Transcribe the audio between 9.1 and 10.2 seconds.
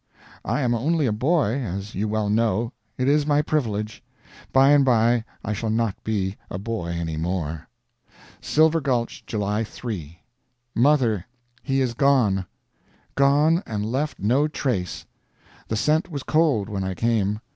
July 3.